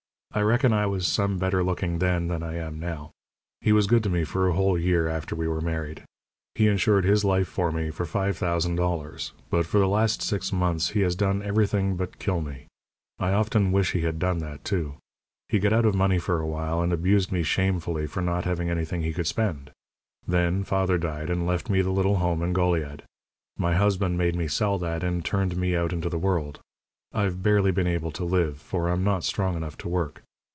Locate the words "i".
0.33-0.39, 0.71-0.85, 2.41-2.55, 13.19-13.33